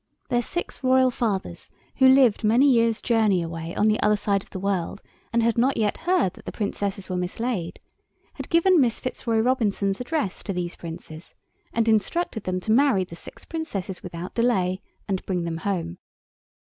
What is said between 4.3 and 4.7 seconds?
of the